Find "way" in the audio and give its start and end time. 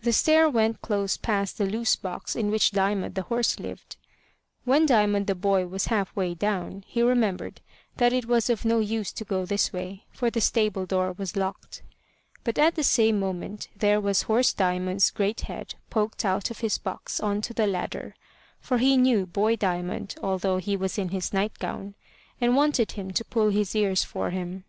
6.16-6.32, 9.70-10.06